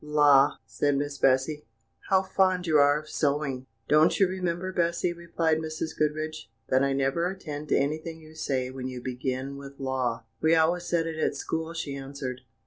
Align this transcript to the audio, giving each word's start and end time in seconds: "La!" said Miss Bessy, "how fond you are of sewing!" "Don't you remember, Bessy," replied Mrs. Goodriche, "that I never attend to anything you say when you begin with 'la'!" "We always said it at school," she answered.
"La!" 0.03 0.57
said 0.65 0.97
Miss 0.97 1.19
Bessy, 1.19 1.67
"how 2.09 2.23
fond 2.23 2.65
you 2.65 2.77
are 2.79 2.99
of 3.01 3.07
sewing!" 3.07 3.67
"Don't 3.87 4.19
you 4.19 4.27
remember, 4.27 4.73
Bessy," 4.73 5.13
replied 5.13 5.59
Mrs. 5.59 5.95
Goodriche, 5.95 6.49
"that 6.69 6.81
I 6.81 6.91
never 6.91 7.29
attend 7.29 7.69
to 7.69 7.77
anything 7.77 8.19
you 8.19 8.33
say 8.33 8.71
when 8.71 8.87
you 8.87 8.99
begin 8.99 9.57
with 9.57 9.79
'la'!" 9.79 10.23
"We 10.41 10.55
always 10.55 10.85
said 10.85 11.05
it 11.05 11.19
at 11.19 11.35
school," 11.35 11.73
she 11.75 11.95
answered. 11.95 12.41